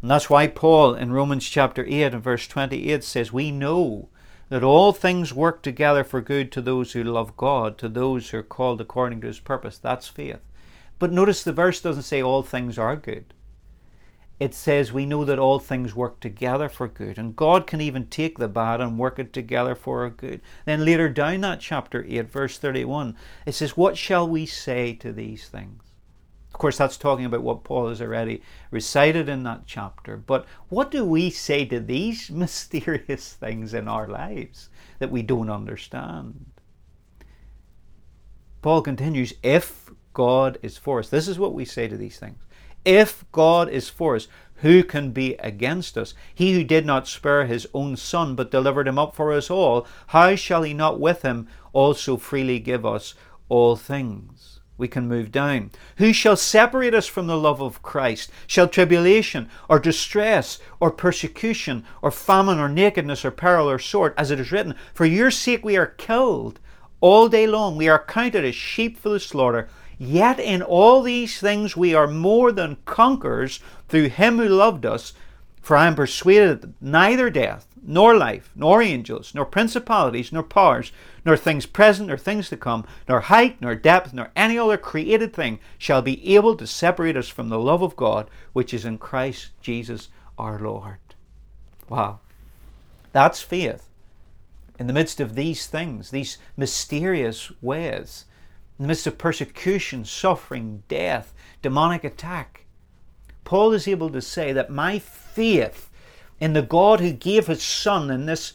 And 0.00 0.10
that's 0.10 0.30
why 0.30 0.46
Paul 0.46 0.94
in 0.94 1.12
Romans 1.12 1.46
chapter 1.46 1.84
8 1.86 2.14
and 2.14 2.22
verse 2.22 2.48
28 2.48 3.04
says, 3.04 3.30
We 3.30 3.50
know 3.50 4.08
that 4.48 4.64
all 4.64 4.94
things 4.94 5.34
work 5.34 5.60
together 5.60 6.02
for 6.02 6.22
good 6.22 6.50
to 6.52 6.62
those 6.62 6.92
who 6.92 7.04
love 7.04 7.36
God, 7.36 7.76
to 7.76 7.90
those 7.90 8.30
who 8.30 8.38
are 8.38 8.42
called 8.42 8.80
according 8.80 9.20
to 9.20 9.26
his 9.26 9.38
purpose. 9.38 9.76
That's 9.76 10.08
faith. 10.08 10.38
But 10.98 11.12
notice 11.12 11.44
the 11.44 11.52
verse 11.52 11.82
doesn't 11.82 12.04
say 12.04 12.22
all 12.22 12.42
things 12.42 12.78
are 12.78 12.96
good. 12.96 13.34
It 14.38 14.54
says 14.54 14.94
we 14.94 15.04
know 15.04 15.26
that 15.26 15.38
all 15.38 15.58
things 15.58 15.94
work 15.94 16.20
together 16.20 16.70
for 16.70 16.88
good. 16.88 17.18
And 17.18 17.36
God 17.36 17.66
can 17.66 17.82
even 17.82 18.06
take 18.06 18.38
the 18.38 18.48
bad 18.48 18.80
and 18.80 18.98
work 18.98 19.18
it 19.18 19.34
together 19.34 19.74
for 19.74 20.04
our 20.04 20.08
good. 20.08 20.40
Then 20.64 20.86
later 20.86 21.10
down 21.10 21.42
that 21.42 21.60
chapter 21.60 22.02
8, 22.08 22.30
verse 22.30 22.56
31, 22.56 23.14
it 23.44 23.52
says, 23.52 23.76
What 23.76 23.98
shall 23.98 24.26
we 24.26 24.46
say 24.46 24.94
to 24.94 25.12
these 25.12 25.46
things? 25.46 25.82
Course, 26.60 26.76
that's 26.76 26.98
talking 26.98 27.24
about 27.24 27.42
what 27.42 27.64
Paul 27.64 27.88
has 27.88 28.02
already 28.02 28.42
recited 28.70 29.30
in 29.30 29.44
that 29.44 29.62
chapter. 29.64 30.18
But 30.18 30.44
what 30.68 30.90
do 30.90 31.06
we 31.06 31.30
say 31.30 31.64
to 31.64 31.80
these 31.80 32.30
mysterious 32.30 33.32
things 33.32 33.72
in 33.72 33.88
our 33.88 34.06
lives 34.06 34.68
that 34.98 35.10
we 35.10 35.22
don't 35.22 35.48
understand? 35.48 36.50
Paul 38.60 38.82
continues, 38.82 39.32
if 39.42 39.88
God 40.12 40.58
is 40.60 40.76
for 40.76 40.98
us, 40.98 41.08
this 41.08 41.28
is 41.28 41.38
what 41.38 41.54
we 41.54 41.64
say 41.64 41.88
to 41.88 41.96
these 41.96 42.18
things. 42.18 42.36
If 42.84 43.24
God 43.32 43.70
is 43.70 43.88
for 43.88 44.16
us, 44.16 44.28
who 44.56 44.84
can 44.84 45.12
be 45.12 45.36
against 45.36 45.96
us? 45.96 46.12
He 46.34 46.52
who 46.52 46.62
did 46.62 46.84
not 46.84 47.08
spare 47.08 47.46
his 47.46 47.66
own 47.72 47.96
son, 47.96 48.34
but 48.34 48.50
delivered 48.50 48.86
him 48.86 48.98
up 48.98 49.16
for 49.16 49.32
us 49.32 49.48
all, 49.48 49.86
how 50.08 50.34
shall 50.34 50.64
he 50.64 50.74
not 50.74 51.00
with 51.00 51.22
him 51.22 51.48
also 51.72 52.18
freely 52.18 52.58
give 52.58 52.84
us 52.84 53.14
all 53.48 53.76
things? 53.76 54.59
We 54.80 54.88
can 54.88 55.06
move 55.06 55.30
down. 55.30 55.70
Who 55.98 56.12
shall 56.12 56.36
separate 56.36 56.94
us 56.94 57.06
from 57.06 57.26
the 57.28 57.36
love 57.36 57.62
of 57.62 57.82
Christ? 57.82 58.32
Shall 58.46 58.66
tribulation, 58.66 59.48
or 59.68 59.78
distress, 59.78 60.58
or 60.80 60.90
persecution, 60.90 61.84
or 62.02 62.10
famine, 62.10 62.58
or 62.58 62.68
nakedness, 62.68 63.24
or 63.24 63.30
peril, 63.30 63.70
or 63.70 63.78
sword? 63.78 64.14
As 64.16 64.30
it 64.30 64.40
is 64.40 64.50
written, 64.50 64.74
For 64.94 65.04
your 65.04 65.30
sake 65.30 65.64
we 65.64 65.76
are 65.76 65.86
killed 65.86 66.58
all 67.00 67.28
day 67.28 67.46
long. 67.46 67.76
We 67.76 67.88
are 67.88 68.04
counted 68.04 68.44
as 68.44 68.54
sheep 68.54 68.98
for 68.98 69.10
the 69.10 69.20
slaughter. 69.20 69.68
Yet 69.98 70.40
in 70.40 70.62
all 70.62 71.02
these 71.02 71.38
things 71.38 71.76
we 71.76 71.94
are 71.94 72.08
more 72.08 72.52
than 72.52 72.78
conquerors 72.86 73.60
through 73.88 74.08
him 74.08 74.38
who 74.38 74.48
loved 74.48 74.86
us. 74.86 75.12
For 75.60 75.76
I 75.76 75.86
am 75.86 75.94
persuaded 75.94 76.62
that 76.62 76.82
neither 76.82 77.28
death, 77.28 77.66
nor 77.82 78.16
life, 78.16 78.50
nor 78.54 78.82
angels, 78.82 79.34
nor 79.34 79.44
principalities, 79.44 80.32
nor 80.32 80.42
powers, 80.42 80.90
nor 81.24 81.36
things 81.36 81.66
present, 81.66 82.08
nor 82.08 82.16
things 82.16 82.48
to 82.48 82.56
come, 82.56 82.84
nor 83.08 83.20
height, 83.20 83.60
nor 83.60 83.74
depth, 83.74 84.12
nor 84.12 84.30
any 84.34 84.58
other 84.58 84.76
created 84.76 85.32
thing 85.32 85.58
shall 85.78 86.02
be 86.02 86.34
able 86.34 86.56
to 86.56 86.66
separate 86.66 87.16
us 87.16 87.28
from 87.28 87.48
the 87.48 87.58
love 87.58 87.82
of 87.82 87.96
God 87.96 88.30
which 88.52 88.72
is 88.72 88.84
in 88.84 88.98
Christ 88.98 89.50
Jesus 89.60 90.08
our 90.38 90.58
Lord. 90.58 90.98
Wow. 91.88 92.20
That's 93.12 93.42
faith. 93.42 93.88
In 94.78 94.86
the 94.86 94.92
midst 94.92 95.20
of 95.20 95.34
these 95.34 95.66
things, 95.66 96.10
these 96.10 96.38
mysterious 96.56 97.52
ways, 97.60 98.24
in 98.78 98.84
the 98.84 98.88
midst 98.88 99.06
of 99.06 99.18
persecution, 99.18 100.04
suffering, 100.04 100.82
death, 100.88 101.34
demonic 101.60 102.04
attack, 102.04 102.64
Paul 103.44 103.72
is 103.72 103.86
able 103.86 104.10
to 104.10 104.22
say 104.22 104.52
that 104.52 104.70
my 104.70 104.98
faith 104.98 105.90
in 106.38 106.54
the 106.54 106.62
God 106.62 107.00
who 107.00 107.12
gave 107.12 107.46
his 107.46 107.62
Son 107.62 108.10
in 108.10 108.26
this 108.26 108.54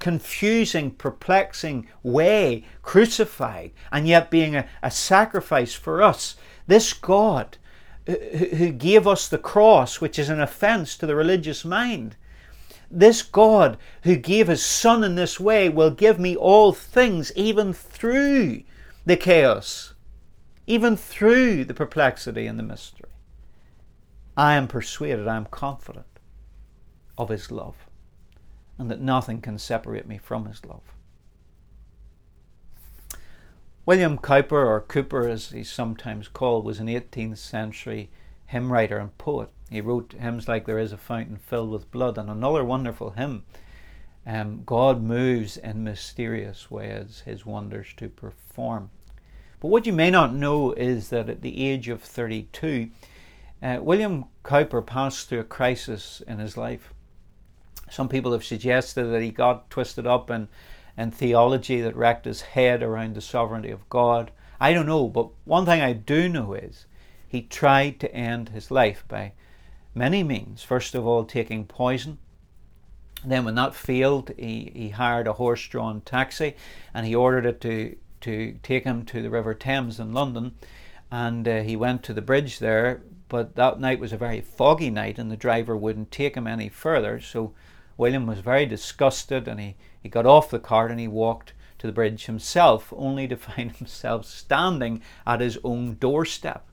confusing, 0.00 0.90
perplexing 0.90 1.86
way, 2.02 2.64
crucified, 2.82 3.70
and 3.92 4.08
yet 4.08 4.30
being 4.30 4.56
a, 4.56 4.66
a 4.82 4.90
sacrifice 4.90 5.74
for 5.74 6.02
us. 6.02 6.34
This 6.66 6.92
God 6.92 7.58
who 8.06 8.72
gave 8.72 9.06
us 9.06 9.28
the 9.28 9.38
cross, 9.38 10.00
which 10.00 10.18
is 10.18 10.28
an 10.28 10.40
offense 10.40 10.96
to 10.96 11.06
the 11.06 11.14
religious 11.14 11.64
mind. 11.64 12.16
This 12.90 13.22
God 13.22 13.76
who 14.02 14.16
gave 14.16 14.48
his 14.48 14.64
Son 14.64 15.04
in 15.04 15.14
this 15.14 15.38
way 15.38 15.68
will 15.68 15.90
give 15.90 16.18
me 16.18 16.34
all 16.34 16.72
things, 16.72 17.30
even 17.36 17.72
through 17.72 18.62
the 19.06 19.16
chaos, 19.16 19.94
even 20.66 20.96
through 20.96 21.64
the 21.64 21.74
perplexity 21.74 22.46
and 22.46 22.58
the 22.58 22.64
mystery. 22.64 23.10
I 24.36 24.54
am 24.54 24.66
persuaded, 24.66 25.28
I 25.28 25.36
am 25.36 25.46
confident 25.46 26.06
of 27.16 27.28
his 27.28 27.52
love 27.52 27.76
and 28.80 28.90
that 28.90 29.00
nothing 29.00 29.42
can 29.42 29.58
separate 29.58 30.08
me 30.08 30.16
from 30.16 30.46
his 30.46 30.64
love. 30.64 30.80
William 33.84 34.16
Cowper, 34.16 34.66
or 34.66 34.80
Cooper 34.80 35.28
as 35.28 35.50
he's 35.50 35.70
sometimes 35.70 36.28
called, 36.28 36.64
was 36.64 36.80
an 36.80 36.86
18th 36.86 37.36
century 37.36 38.08
hymn 38.46 38.72
writer 38.72 38.96
and 38.96 39.16
poet. 39.18 39.50
He 39.68 39.82
wrote 39.82 40.14
hymns 40.18 40.48
like 40.48 40.64
There 40.64 40.78
is 40.78 40.92
a 40.92 40.96
Fountain 40.96 41.36
Filled 41.36 41.70
with 41.70 41.90
Blood 41.90 42.16
and 42.16 42.30
another 42.30 42.64
wonderful 42.64 43.10
hymn. 43.10 43.44
Um, 44.26 44.62
God 44.64 45.02
moves 45.02 45.58
in 45.58 45.84
mysterious 45.84 46.70
ways 46.70 47.22
his 47.26 47.44
wonders 47.44 47.88
to 47.98 48.08
perform. 48.08 48.88
But 49.60 49.68
what 49.68 49.84
you 49.84 49.92
may 49.92 50.10
not 50.10 50.32
know 50.32 50.72
is 50.72 51.10
that 51.10 51.28
at 51.28 51.42
the 51.42 51.68
age 51.68 51.90
of 51.90 52.02
32, 52.02 52.88
uh, 53.62 53.78
William 53.82 54.24
Cowper 54.42 54.80
passed 54.80 55.28
through 55.28 55.40
a 55.40 55.44
crisis 55.44 56.22
in 56.26 56.38
his 56.38 56.56
life. 56.56 56.94
Some 57.90 58.08
people 58.08 58.32
have 58.32 58.44
suggested 58.44 59.04
that 59.06 59.22
he 59.22 59.30
got 59.30 59.68
twisted 59.68 60.06
up 60.06 60.30
in, 60.30 60.48
in 60.96 61.10
theology 61.10 61.80
that 61.80 61.96
wrecked 61.96 62.24
his 62.24 62.40
head 62.40 62.82
around 62.82 63.14
the 63.14 63.20
sovereignty 63.20 63.70
of 63.70 63.88
God. 63.88 64.30
I 64.60 64.72
don't 64.72 64.86
know, 64.86 65.08
but 65.08 65.28
one 65.44 65.64
thing 65.64 65.80
I 65.80 65.92
do 65.92 66.28
know 66.28 66.54
is 66.54 66.86
he 67.26 67.42
tried 67.42 67.98
to 68.00 68.14
end 68.14 68.50
his 68.50 68.70
life 68.70 69.04
by 69.08 69.32
many 69.94 70.22
means. 70.22 70.62
First 70.62 70.94
of 70.94 71.06
all, 71.06 71.24
taking 71.24 71.64
poison. 71.64 72.18
Then, 73.24 73.44
when 73.44 73.54
that 73.56 73.74
failed, 73.74 74.32
he, 74.38 74.72
he 74.74 74.88
hired 74.90 75.26
a 75.26 75.34
horse 75.34 75.66
drawn 75.66 76.00
taxi 76.00 76.56
and 76.94 77.06
he 77.06 77.14
ordered 77.14 77.46
it 77.46 77.60
to, 77.62 77.96
to 78.22 78.58
take 78.62 78.84
him 78.84 79.04
to 79.06 79.22
the 79.22 79.30
River 79.30 79.54
Thames 79.54 80.00
in 80.00 80.12
London. 80.12 80.52
And 81.10 81.46
uh, 81.46 81.62
he 81.62 81.76
went 81.76 82.02
to 82.04 82.14
the 82.14 82.22
bridge 82.22 82.60
there, 82.60 83.02
but 83.28 83.56
that 83.56 83.80
night 83.80 84.00
was 84.00 84.12
a 84.12 84.16
very 84.16 84.40
foggy 84.40 84.90
night 84.90 85.18
and 85.18 85.30
the 85.30 85.36
driver 85.36 85.76
wouldn't 85.76 86.10
take 86.10 86.34
him 86.34 86.46
any 86.46 86.68
further. 86.68 87.20
So 87.20 87.52
William 88.00 88.26
was 88.26 88.38
very 88.38 88.64
disgusted 88.64 89.46
and 89.46 89.60
he, 89.60 89.76
he 90.02 90.08
got 90.08 90.24
off 90.24 90.48
the 90.48 90.58
cart 90.58 90.90
and 90.90 90.98
he 90.98 91.06
walked 91.06 91.52
to 91.78 91.86
the 91.86 91.92
bridge 91.92 92.24
himself, 92.24 92.94
only 92.96 93.28
to 93.28 93.36
find 93.48 93.72
himself 93.72 94.24
standing 94.24 95.02
at 95.26 95.42
his 95.42 95.58
own 95.62 95.96
doorstep. 95.96 96.66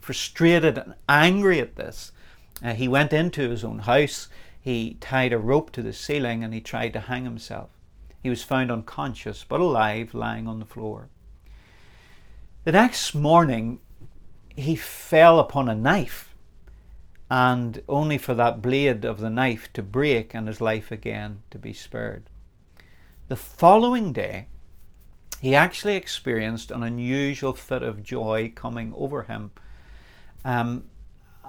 Frustrated 0.00 0.76
and 0.76 0.94
angry 1.08 1.60
at 1.60 1.76
this, 1.76 2.12
uh, 2.62 2.74
he 2.74 2.88
went 2.88 3.14
into 3.14 3.48
his 3.48 3.64
own 3.64 3.80
house, 3.80 4.28
he 4.60 4.98
tied 5.00 5.32
a 5.32 5.38
rope 5.38 5.72
to 5.72 5.82
the 5.82 5.94
ceiling, 5.94 6.44
and 6.44 6.52
he 6.52 6.60
tried 6.60 6.92
to 6.92 7.00
hang 7.00 7.24
himself. 7.24 7.70
He 8.22 8.28
was 8.28 8.42
found 8.42 8.70
unconscious 8.70 9.46
but 9.48 9.60
alive, 9.60 10.12
lying 10.12 10.46
on 10.46 10.58
the 10.58 10.66
floor. 10.66 11.08
The 12.64 12.72
next 12.72 13.14
morning, 13.14 13.80
he 14.54 14.76
fell 14.76 15.38
upon 15.38 15.70
a 15.70 15.74
knife 15.74 16.29
and 17.30 17.80
only 17.88 18.18
for 18.18 18.34
that 18.34 18.60
blade 18.60 19.04
of 19.04 19.20
the 19.20 19.30
knife 19.30 19.72
to 19.72 19.82
break 19.82 20.34
and 20.34 20.48
his 20.48 20.60
life 20.60 20.90
again 20.90 21.42
to 21.50 21.58
be 21.58 21.72
spared. 21.72 22.24
The 23.28 23.36
following 23.36 24.12
day, 24.12 24.48
he 25.40 25.54
actually 25.54 25.94
experienced 25.94 26.72
an 26.72 26.82
unusual 26.82 27.52
fit 27.52 27.84
of 27.84 28.02
joy 28.02 28.52
coming 28.54 28.92
over 28.96 29.22
him. 29.22 29.52
Um, 30.44 30.84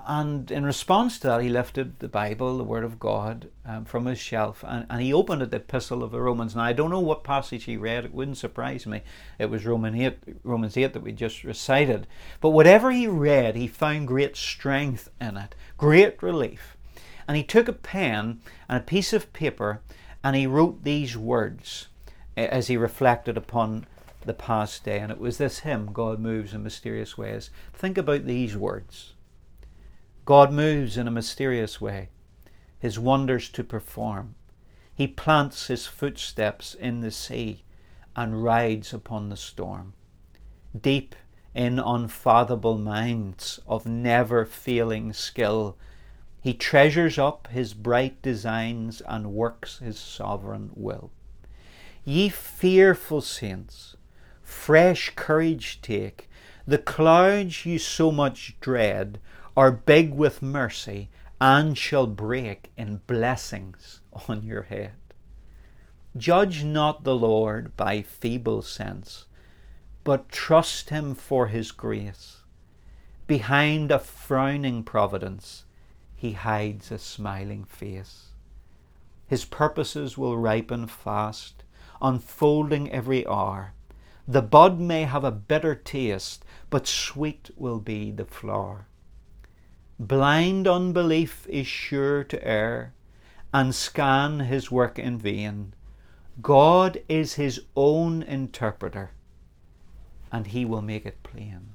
and 0.07 0.49
in 0.51 0.65
response 0.65 1.19
to 1.19 1.27
that, 1.27 1.41
he 1.41 1.49
lifted 1.49 1.99
the 1.99 2.07
Bible, 2.07 2.57
the 2.57 2.63
Word 2.63 2.83
of 2.83 2.99
God, 2.99 3.49
um, 3.65 3.85
from 3.85 4.05
his 4.05 4.19
shelf, 4.19 4.63
and, 4.67 4.85
and 4.89 5.01
he 5.01 5.13
opened 5.13 5.41
at 5.41 5.51
the 5.51 5.57
Epistle 5.57 6.03
of 6.03 6.11
the 6.11 6.21
Romans. 6.21 6.55
Now, 6.55 6.63
I 6.63 6.73
don't 6.73 6.89
know 6.89 6.99
what 6.99 7.23
passage 7.23 7.65
he 7.65 7.77
read; 7.77 8.05
it 8.05 8.13
wouldn't 8.13 8.37
surprise 8.37 8.85
me. 8.85 9.01
It 9.39 9.49
was 9.49 9.65
Roman 9.65 9.95
8, 9.95 10.17
Romans 10.43 10.77
eight 10.77 10.93
that 10.93 11.03
we 11.03 11.11
just 11.11 11.43
recited. 11.43 12.07
But 12.39 12.49
whatever 12.49 12.91
he 12.91 13.07
read, 13.07 13.55
he 13.55 13.67
found 13.67 14.07
great 14.07 14.35
strength 14.35 15.09
in 15.19 15.37
it, 15.37 15.55
great 15.77 16.21
relief. 16.21 16.77
And 17.27 17.37
he 17.37 17.43
took 17.43 17.67
a 17.67 17.73
pen 17.73 18.41
and 18.67 18.77
a 18.77 18.85
piece 18.85 19.13
of 19.13 19.33
paper, 19.33 19.81
and 20.23 20.35
he 20.35 20.47
wrote 20.47 20.83
these 20.83 21.15
words 21.15 21.87
as 22.35 22.67
he 22.67 22.77
reflected 22.77 23.37
upon 23.37 23.85
the 24.25 24.33
past 24.33 24.83
day. 24.83 24.99
And 24.99 25.11
it 25.11 25.19
was 25.19 25.37
this 25.37 25.59
hymn, 25.59 25.91
God 25.91 26.19
moves 26.19 26.53
in 26.53 26.63
mysterious 26.63 27.17
ways. 27.17 27.49
Think 27.73 27.97
about 27.97 28.25
these 28.25 28.55
words. 28.55 29.10
God 30.25 30.51
moves 30.51 30.97
in 30.97 31.07
a 31.07 31.11
mysterious 31.11 31.81
way, 31.81 32.09
his 32.77 32.99
wonders 32.99 33.49
to 33.49 33.63
perform. 33.63 34.35
He 34.93 35.07
plants 35.07 35.67
his 35.67 35.87
footsteps 35.87 36.75
in 36.75 37.01
the 37.01 37.11
sea 37.11 37.63
and 38.15 38.43
rides 38.43 38.93
upon 38.93 39.29
the 39.29 39.37
storm. 39.37 39.93
Deep 40.79 41.15
in 41.55 41.79
unfathomable 41.79 42.77
minds 42.77 43.59
of 43.67 43.85
never 43.85 44.45
failing 44.45 45.11
skill, 45.11 45.77
he 46.39 46.53
treasures 46.53 47.17
up 47.17 47.47
his 47.47 47.73
bright 47.73 48.21
designs 48.21 49.01
and 49.01 49.33
works 49.33 49.79
his 49.79 49.99
sovereign 49.99 50.71
will. 50.75 51.11
Ye 52.03 52.29
fearful 52.29 53.21
saints, 53.21 53.95
fresh 54.41 55.13
courage 55.15 55.81
take. 55.81 56.29
The 56.65 56.77
clouds 56.77 57.65
you 57.65 57.79
so 57.79 58.11
much 58.11 58.55
dread 58.59 59.19
are 59.61 59.71
big 59.71 60.11
with 60.11 60.41
mercy 60.41 61.07
and 61.39 61.77
shall 61.77 62.07
break 62.07 62.71
in 62.75 62.99
blessings 63.05 64.01
on 64.27 64.41
your 64.41 64.63
head. 64.63 64.93
Judge 66.17 66.63
not 66.63 67.03
the 67.03 67.15
Lord 67.15 67.77
by 67.77 68.01
feeble 68.01 68.63
sense, 68.63 69.27
but 70.03 70.29
trust 70.29 70.89
him 70.89 71.13
for 71.13 71.45
his 71.45 71.71
grace. 71.71 72.37
Behind 73.27 73.91
a 73.91 73.99
frowning 73.99 74.83
providence, 74.83 75.65
he 76.15 76.31
hides 76.31 76.91
a 76.91 76.97
smiling 76.97 77.63
face. 77.63 78.29
His 79.27 79.45
purposes 79.45 80.17
will 80.17 80.39
ripen 80.39 80.87
fast, 80.87 81.63
unfolding 82.01 82.91
every 82.91 83.27
hour. 83.27 83.73
The 84.27 84.41
bud 84.41 84.79
may 84.79 85.03
have 85.03 85.23
a 85.23 85.29
bitter 85.29 85.75
taste, 85.75 86.43
but 86.71 86.87
sweet 86.87 87.51
will 87.55 87.79
be 87.79 88.09
the 88.09 88.25
flower. 88.25 88.87
Blind 90.01 90.67
unbelief 90.67 91.45
is 91.47 91.67
sure 91.67 92.23
to 92.23 92.43
err 92.43 92.91
and 93.53 93.75
scan 93.75 94.39
his 94.39 94.71
work 94.71 94.97
in 94.97 95.19
vain. 95.19 95.75
God 96.41 97.03
is 97.07 97.35
his 97.35 97.61
own 97.75 98.23
interpreter, 98.23 99.11
and 100.31 100.47
he 100.47 100.65
will 100.65 100.81
make 100.81 101.05
it 101.05 101.21
plain. 101.21 101.73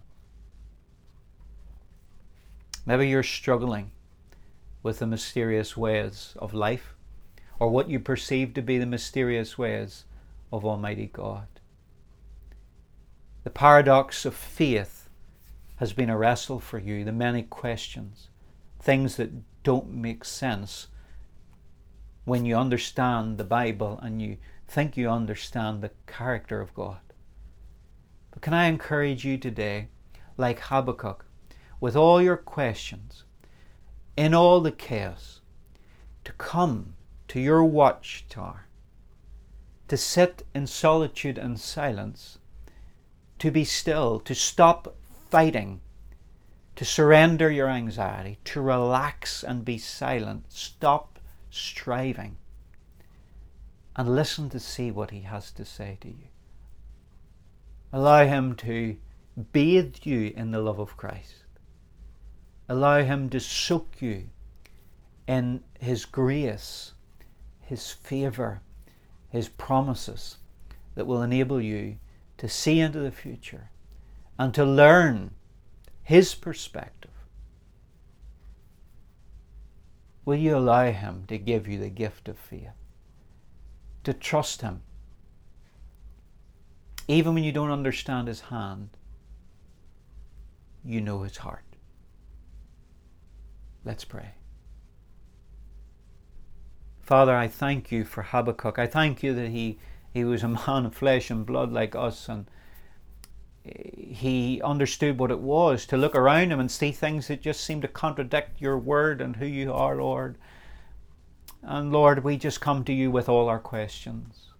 Maybe 2.85 3.09
you're 3.09 3.23
struggling 3.23 3.92
with 4.83 4.99
the 4.99 5.06
mysterious 5.06 5.76
ways 5.76 6.35
of 6.40 6.52
life, 6.52 6.97
or 7.61 7.68
what 7.68 7.88
you 7.88 8.00
perceive 8.00 8.54
to 8.54 8.61
be 8.61 8.76
the 8.76 8.87
mysterious 8.87 9.56
ways 9.56 10.04
of 10.52 10.64
Almighty 10.64 11.11
God. 11.12 11.47
The 13.45 13.50
paradox 13.50 14.25
of 14.25 14.35
faith 14.35 14.96
has 15.76 15.92
been 15.92 16.11
a 16.11 16.16
wrestle 16.16 16.61
for 16.61 16.78
you, 16.78 17.04
the 17.04 17.12
many 17.12 17.42
questions, 17.42 18.28
things 18.80 19.16
that 19.16 19.30
don't 19.62 19.90
make 19.90 20.25
sense 20.25 20.88
when 22.25 22.45
you 22.45 22.56
understand 22.56 23.38
the 23.38 23.45
Bible 23.45 23.99
and 24.02 24.21
you 24.21 24.37
think 24.66 24.97
you 24.97 25.09
understand 25.09 25.80
the 25.80 25.90
character 26.06 26.61
of 26.61 26.75
God. 26.75 26.99
But 28.30 28.42
can 28.42 28.52
I 28.52 28.66
encourage 28.66 29.25
you 29.25 29.38
today, 29.38 29.88
like 30.37 30.61
Habakkuk, 30.61 31.25
with 31.80 31.95
all 31.95 32.21
your 32.21 32.37
questions, 32.37 33.25
in 34.16 34.35
all 34.35 34.61
the 34.61 34.73
chaos, 34.73 35.40
to 36.25 36.33
come 36.33 36.95
to 37.28 37.40
your 37.40 37.64
watchtower, 37.64 38.66
to 39.88 39.97
sit 39.97 40.42
in 40.54 40.66
solitude 40.66 41.38
and 41.38 41.61
silence, 41.61 42.38
to 43.38 43.50
be 43.50 43.64
still, 43.64 44.18
to 44.21 44.35
stop 44.35 44.97
fighting, 45.30 45.80
to 46.76 46.85
surrender 46.85 47.50
your 47.50 47.68
anxiety, 47.68 48.38
to 48.45 48.61
relax 48.61 49.42
and 49.42 49.64
be 49.64 49.78
silent, 49.78 50.45
stop 50.49 51.18
striving, 51.50 52.37
and 53.97 54.14
listen 54.14 54.50
to 54.50 54.61
see 54.61 54.90
what 54.90 55.10
He 55.10 55.23
has 55.23 55.50
to 55.52 55.65
say 55.65 55.97
to 56.02 56.08
you. 56.08 56.28
Allow 57.93 58.26
Him 58.26 58.54
to 58.56 58.97
bathe 59.52 59.97
you 60.02 60.32
in 60.36 60.50
the 60.50 60.60
love 60.60 60.78
of 60.78 60.97
Christ. 60.97 61.45
Allow 62.69 63.02
Him 63.02 63.30
to 63.30 63.41
soak 63.41 64.02
you 64.02 64.28
in 65.26 65.62
His 65.80 66.04
grace, 66.04 66.93
His 67.62 67.91
favour, 67.91 68.60
His 69.30 69.49
promises 69.49 70.36
that 70.95 71.06
will 71.06 71.23
enable 71.23 71.60
you 71.60 71.97
to 72.36 72.49
see 72.49 72.80
into 72.80 72.99
the 72.99 73.10
future 73.10 73.71
and 74.39 74.53
to 74.55 74.65
learn 74.65 75.33
His 76.03 76.35
perspective. 76.35 77.11
Will 80.25 80.37
you 80.37 80.57
allow 80.57 80.91
Him 80.91 81.25
to 81.29 81.39
give 81.39 81.69
you 81.69 81.79
the 81.79 81.89
gift 81.89 82.29
of 82.29 82.39
faith? 82.39 82.71
To 84.05 84.13
trust 84.13 84.63
Him? 84.63 84.83
Even 87.09 87.35
when 87.35 87.45
you 87.45 87.53
don't 87.53 87.71
understand 87.71 88.29
His 88.29 88.41
hand, 88.41 88.91
you 90.85 91.01
know 91.01 91.23
His 91.23 91.39
heart. 91.39 91.65
Let's 93.85 94.05
pray. 94.05 94.33
Father, 97.01 97.37
I 97.37 97.47
thank 97.47 97.93
you 97.93 98.05
for 98.05 98.25
Habakkuk. 98.25 98.81
I 98.81 98.89
thank 98.89 99.23
you 99.23 99.33
that 99.33 99.51
he, 99.51 99.79
he 100.13 100.25
was 100.25 100.43
a 100.43 100.49
man 100.49 100.87
of 100.87 100.95
flesh 100.97 101.31
and 101.31 101.47
blood 101.47 101.71
like 101.73 101.95
us, 101.95 102.29
and 102.29 102.51
he 103.67 104.61
understood 104.63 105.19
what 105.19 105.31
it 105.31 105.41
was 105.41 105.87
to 105.87 105.97
look 105.97 106.15
around 106.15 106.52
him 106.52 106.61
and 106.61 106.71
see 106.71 106.93
things 106.93 107.29
that 107.29 107.43
just 107.43 107.63
seem 107.63 107.81
to 107.81 107.89
contradict 107.89 108.61
your 108.61 108.79
word 108.79 109.21
and 109.21 109.37
who 109.37 109.47
you 109.47 109.73
are, 109.73 109.97
Lord. 109.97 110.37
And 111.63 111.93
Lord, 111.93 112.23
we 112.23 112.37
just 112.37 112.61
come 112.61 112.85
to 112.85 112.93
you 112.93 113.11
with 113.11 113.29
all 113.29 113.49
our 113.49 113.59
questions, 113.59 114.50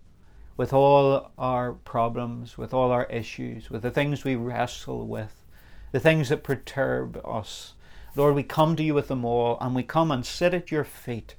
with 0.57 0.73
all 0.73 1.31
our 1.39 1.73
problems, 1.73 2.59
with 2.59 2.75
all 2.75 2.91
our 2.91 3.07
issues, 3.07 3.71
with 3.71 3.83
the 3.83 3.91
things 3.91 4.25
we 4.25 4.35
wrestle 4.35 5.07
with, 5.07 5.45
the 5.93 6.01
things 6.01 6.29
that 6.31 6.43
perturb 6.43 7.21
us. 7.25 7.75
Lord, 8.17 8.35
we 8.35 8.43
come 8.43 8.77
to 8.77 8.83
you 8.83 8.95
with 8.95 9.09
them 9.09 9.25
all, 9.25 9.59
and 9.61 9.75
we 9.75 9.83
come 9.83 10.11
and 10.11 10.25
sit 10.25 10.55
at 10.55 10.71
your 10.71 10.85
feet. 10.85 11.37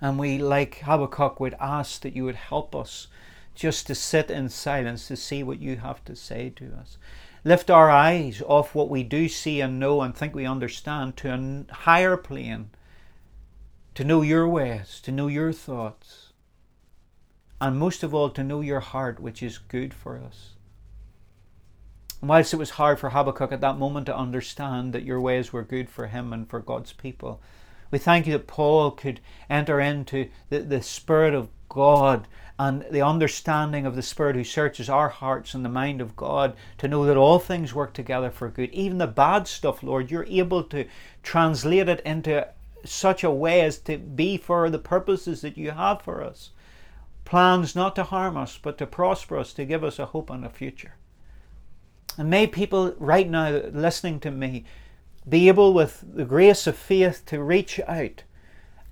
And 0.00 0.18
we, 0.18 0.38
like 0.38 0.78
Habakkuk, 0.78 1.40
would 1.40 1.56
ask 1.60 2.00
that 2.02 2.14
you 2.14 2.24
would 2.24 2.36
help 2.36 2.74
us 2.74 3.08
just 3.58 3.88
to 3.88 3.94
sit 3.94 4.30
in 4.30 4.48
silence 4.48 5.08
to 5.08 5.16
see 5.16 5.42
what 5.42 5.60
you 5.60 5.76
have 5.76 6.04
to 6.04 6.14
say 6.14 6.48
to 6.50 6.72
us. 6.74 6.96
Lift 7.44 7.70
our 7.70 7.90
eyes 7.90 8.40
off 8.46 8.72
what 8.74 8.88
we 8.88 9.02
do 9.02 9.28
see 9.28 9.60
and 9.60 9.80
know 9.80 10.00
and 10.00 10.14
think 10.14 10.34
we 10.34 10.46
understand 10.46 11.16
to 11.16 11.32
a 11.32 11.72
higher 11.72 12.16
plane, 12.16 12.70
to 13.96 14.04
know 14.04 14.22
your 14.22 14.48
ways, 14.48 15.00
to 15.02 15.10
know 15.10 15.26
your 15.26 15.52
thoughts, 15.52 16.32
and 17.60 17.76
most 17.76 18.04
of 18.04 18.14
all, 18.14 18.30
to 18.30 18.44
know 18.44 18.60
your 18.60 18.78
heart, 18.78 19.18
which 19.18 19.42
is 19.42 19.58
good 19.58 19.92
for 19.92 20.18
us. 20.18 20.50
And 22.20 22.28
whilst 22.28 22.54
it 22.54 22.58
was 22.58 22.70
hard 22.70 23.00
for 23.00 23.10
Habakkuk 23.10 23.50
at 23.50 23.60
that 23.60 23.78
moment 23.78 24.06
to 24.06 24.16
understand 24.16 24.92
that 24.92 25.04
your 25.04 25.20
ways 25.20 25.52
were 25.52 25.64
good 25.64 25.90
for 25.90 26.06
him 26.06 26.32
and 26.32 26.48
for 26.48 26.60
God's 26.60 26.92
people, 26.92 27.40
we 27.90 27.98
thank 27.98 28.26
you 28.26 28.32
that 28.34 28.46
Paul 28.46 28.92
could 28.92 29.18
enter 29.50 29.80
into 29.80 30.28
the, 30.48 30.60
the 30.60 30.82
Spirit 30.82 31.34
of 31.34 31.48
God 31.68 32.28
and 32.58 32.84
the 32.90 33.02
understanding 33.02 33.86
of 33.86 33.94
the 33.94 34.02
Spirit 34.02 34.34
who 34.34 34.42
searches 34.42 34.88
our 34.88 35.08
hearts 35.08 35.54
and 35.54 35.64
the 35.64 35.68
mind 35.68 36.00
of 36.00 36.16
God 36.16 36.56
to 36.78 36.88
know 36.88 37.04
that 37.04 37.16
all 37.16 37.38
things 37.38 37.74
work 37.74 37.92
together 37.92 38.30
for 38.30 38.48
good. 38.48 38.70
Even 38.70 38.98
the 38.98 39.06
bad 39.06 39.46
stuff, 39.46 39.82
Lord, 39.82 40.10
you're 40.10 40.26
able 40.28 40.64
to 40.64 40.84
translate 41.22 41.88
it 41.88 42.00
into 42.00 42.48
such 42.84 43.22
a 43.22 43.30
way 43.30 43.60
as 43.60 43.78
to 43.78 43.96
be 43.96 44.36
for 44.36 44.68
the 44.70 44.78
purposes 44.78 45.40
that 45.42 45.56
you 45.56 45.70
have 45.70 46.02
for 46.02 46.22
us. 46.22 46.50
Plans 47.24 47.76
not 47.76 47.94
to 47.94 48.04
harm 48.04 48.36
us, 48.36 48.58
but 48.60 48.76
to 48.78 48.86
prosper 48.86 49.38
us, 49.38 49.52
to 49.52 49.64
give 49.64 49.84
us 49.84 49.98
a 49.98 50.06
hope 50.06 50.30
and 50.30 50.44
a 50.44 50.50
future. 50.50 50.94
And 52.16 52.28
may 52.28 52.48
people 52.48 52.94
right 52.98 53.28
now 53.28 53.50
listening 53.50 54.18
to 54.20 54.30
me 54.32 54.64
be 55.28 55.46
able, 55.46 55.74
with 55.74 56.02
the 56.12 56.24
grace 56.24 56.66
of 56.66 56.76
faith, 56.76 57.24
to 57.26 57.40
reach 57.42 57.78
out 57.86 58.24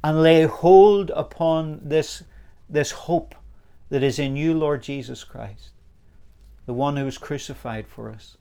and 0.05 0.23
lay 0.23 0.43
hold 0.45 1.11
upon 1.11 1.81
this, 1.83 2.23
this 2.69 2.93
hope 2.93 3.35
that 3.89 4.03
is 4.03 4.19
in 4.19 4.37
you, 4.37 4.55
Lord 4.55 4.83
Jesus 4.83 5.25
Christ, 5.25 5.71
the 6.67 6.75
one 6.75 6.97
who 6.97 7.05
was 7.05 7.19
crucified 7.19 7.87
for 7.87 8.11
us. 8.11 8.37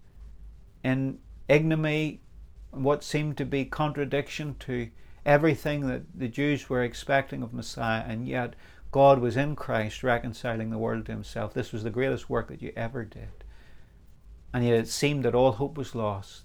In 0.84 1.20
ignominy, 1.48 2.22
what 2.72 3.04
seemed 3.04 3.38
to 3.38 3.46
be 3.46 3.66
contradiction 3.66 4.56
to 4.60 4.90
everything 5.26 5.88
that 5.88 6.04
the 6.14 6.28
Jews 6.28 6.70
were 6.70 6.84
expecting 6.84 7.42
of 7.42 7.54
Messiah, 7.54 8.04
and 8.06 8.28
yet 8.28 8.56
God 8.92 9.20
was 9.20 9.38
in 9.38 9.56
Christ 9.56 10.04
reconciling 10.04 10.70
the 10.70 10.78
world 10.78 11.06
to 11.06 11.12
himself. 11.12 11.54
This 11.54 11.72
was 11.72 11.84
the 11.84 11.90
greatest 11.90 12.30
work 12.30 12.48
that 12.48 12.62
you 12.62 12.72
ever 12.76 13.04
did. 13.04 13.44
And 14.54 14.66
yet 14.66 14.76
it 14.76 14.88
seemed 14.88 15.26
that 15.26 15.36
all 15.36 15.54
hope 15.54 15.78
was 15.78 15.96
lost 15.96 16.45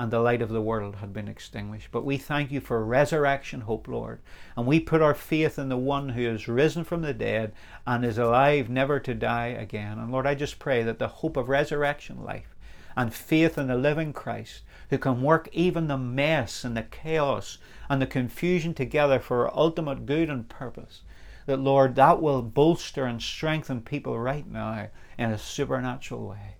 and 0.00 0.10
the 0.10 0.18
light 0.18 0.40
of 0.40 0.48
the 0.48 0.62
world 0.62 0.96
had 0.96 1.12
been 1.12 1.28
extinguished. 1.28 1.88
But 1.92 2.06
we 2.06 2.16
thank 2.16 2.50
you 2.50 2.62
for 2.62 2.82
resurrection 2.82 3.60
hope, 3.60 3.86
Lord. 3.86 4.20
And 4.56 4.66
we 4.66 4.80
put 4.80 5.02
our 5.02 5.12
faith 5.12 5.58
in 5.58 5.68
the 5.68 5.76
one 5.76 6.08
who 6.08 6.22
is 6.22 6.48
risen 6.48 6.84
from 6.84 7.02
the 7.02 7.12
dead 7.12 7.52
and 7.86 8.02
is 8.02 8.16
alive 8.16 8.70
never 8.70 8.98
to 8.98 9.12
die 9.12 9.48
again. 9.48 9.98
And 9.98 10.10
Lord, 10.10 10.26
I 10.26 10.34
just 10.34 10.58
pray 10.58 10.82
that 10.84 10.98
the 10.98 11.08
hope 11.08 11.36
of 11.36 11.50
resurrection 11.50 12.24
life 12.24 12.56
and 12.96 13.12
faith 13.12 13.58
in 13.58 13.66
the 13.66 13.76
living 13.76 14.14
Christ, 14.14 14.62
who 14.88 14.96
can 14.96 15.20
work 15.20 15.50
even 15.52 15.86
the 15.86 15.98
mess 15.98 16.64
and 16.64 16.74
the 16.74 16.82
chaos 16.84 17.58
and 17.90 18.00
the 18.00 18.06
confusion 18.06 18.72
together 18.72 19.20
for 19.20 19.46
our 19.46 19.54
ultimate 19.54 20.06
good 20.06 20.30
and 20.30 20.48
purpose. 20.48 21.02
That, 21.44 21.60
Lord, 21.60 21.94
that 21.96 22.22
will 22.22 22.40
bolster 22.40 23.04
and 23.04 23.20
strengthen 23.20 23.82
people 23.82 24.18
right 24.18 24.50
now 24.50 24.88
in 25.18 25.30
a 25.30 25.36
supernatural 25.36 26.26
way. 26.26 26.56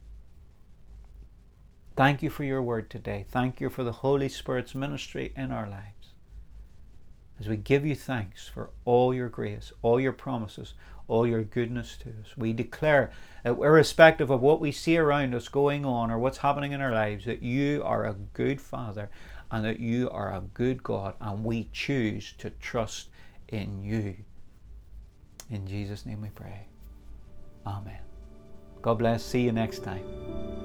Thank 2.00 2.22
you 2.22 2.30
for 2.30 2.44
your 2.44 2.62
word 2.62 2.88
today. 2.88 3.26
Thank 3.28 3.60
you 3.60 3.68
for 3.68 3.84
the 3.84 3.92
Holy 3.92 4.30
Spirit's 4.30 4.74
ministry 4.74 5.34
in 5.36 5.52
our 5.52 5.68
lives. 5.68 6.14
As 7.38 7.46
we 7.46 7.58
give 7.58 7.84
you 7.84 7.94
thanks 7.94 8.48
for 8.48 8.70
all 8.86 9.12
your 9.12 9.28
grace, 9.28 9.70
all 9.82 10.00
your 10.00 10.14
promises, 10.14 10.72
all 11.08 11.26
your 11.26 11.42
goodness 11.42 11.98
to 11.98 12.08
us, 12.08 12.38
we 12.38 12.54
declare 12.54 13.10
that 13.44 13.58
irrespective 13.58 14.30
of 14.30 14.40
what 14.40 14.62
we 14.62 14.72
see 14.72 14.96
around 14.96 15.34
us 15.34 15.48
going 15.48 15.84
on 15.84 16.10
or 16.10 16.18
what's 16.18 16.38
happening 16.38 16.72
in 16.72 16.80
our 16.80 16.94
lives, 16.94 17.26
that 17.26 17.42
you 17.42 17.82
are 17.84 18.06
a 18.06 18.14
good 18.32 18.62
Father 18.62 19.10
and 19.50 19.62
that 19.66 19.78
you 19.78 20.08
are 20.08 20.32
a 20.32 20.40
good 20.54 20.82
God, 20.82 21.16
and 21.20 21.44
we 21.44 21.68
choose 21.70 22.32
to 22.38 22.48
trust 22.48 23.10
in 23.48 23.82
you. 23.82 24.16
In 25.50 25.66
Jesus' 25.66 26.06
name 26.06 26.22
we 26.22 26.30
pray. 26.30 26.66
Amen. 27.66 28.00
God 28.80 28.94
bless. 28.94 29.22
See 29.22 29.42
you 29.42 29.52
next 29.52 29.84
time. 29.84 30.59